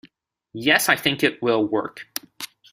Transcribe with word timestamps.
Yes, 0.55 0.89
I 0.89 0.95
think 0.95 1.21
it 1.21 1.43
will 1.43 1.63
work. 1.63 2.07